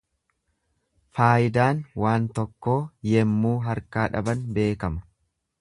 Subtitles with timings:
[1.17, 2.79] Faayidaan waan tokkoo
[3.19, 5.07] yemmuu harkaa dhaban beekama.